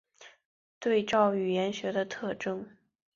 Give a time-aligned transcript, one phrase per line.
[0.79, 2.67] 对照语言学的特征。